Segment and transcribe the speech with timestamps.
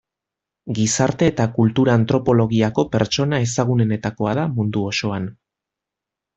[0.77, 5.33] Gizarte- eta kultura-antropologiako pertsona ezagunenetakoa da mundu osoan.